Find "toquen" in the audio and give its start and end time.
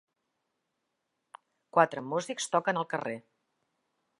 2.57-2.81